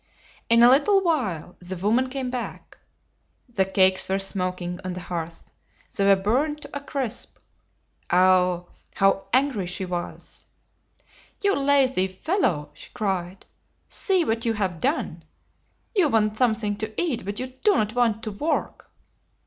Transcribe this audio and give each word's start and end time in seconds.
In 0.49 0.63
a 0.63 0.67
little 0.71 0.99
while 1.03 1.57
the 1.59 1.75
wom 1.77 1.99
an 1.99 2.09
came 2.09 2.31
back. 2.31 2.79
The 3.47 3.65
cakes 3.65 4.09
were 4.09 4.17
smoking 4.17 4.79
on 4.83 4.93
the 4.93 4.99
hearth. 4.99 5.51
They 5.95 6.03
were 6.05 6.15
burned 6.15 6.63
to 6.63 6.75
a 6.75 6.79
crisp. 6.81 7.37
Ah, 8.09 8.63
how 8.95 9.27
angry 9.31 9.67
she 9.67 9.85
was! 9.85 10.45
"You 11.43 11.55
lazy 11.55 12.07
fellow!" 12.07 12.71
she 12.73 12.89
cried. 12.95 13.45
"See 13.87 14.25
what 14.25 14.43
you 14.43 14.53
have 14.53 14.79
done! 14.81 15.23
You 15.95 16.09
want 16.09 16.35
some 16.35 16.55
thing 16.55 16.77
to 16.77 16.99
eat, 16.99 17.23
but 17.23 17.37
you 17.37 17.45
do 17.63 17.75
not 17.75 17.93
want 17.93 18.23
to 18.23 18.31
work!" 18.31 18.89